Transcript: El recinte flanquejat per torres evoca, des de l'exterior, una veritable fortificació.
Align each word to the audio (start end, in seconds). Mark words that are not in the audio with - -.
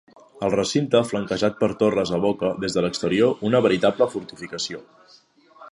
El 0.45 0.51
recinte 0.53 1.01
flanquejat 1.09 1.59
per 1.59 1.69
torres 1.83 2.13
evoca, 2.19 2.51
des 2.65 2.77
de 2.79 2.85
l'exterior, 2.87 3.37
una 3.51 3.63
veritable 3.69 4.09
fortificació. 4.17 4.83